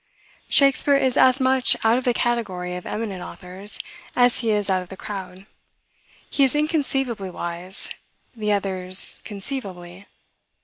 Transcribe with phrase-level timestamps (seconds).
[0.49, 3.77] Shakspeare is as much out of the category of eminent authors,
[4.15, 5.45] as he is out of the crowd.
[6.27, 7.87] He is inconceivably wise;
[8.35, 10.07] the others, conceivably.